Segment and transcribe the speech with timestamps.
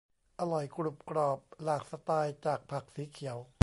[0.39, 3.37] อร่อยกรุบกรอบหลากสไตล์จากผักสีเขียว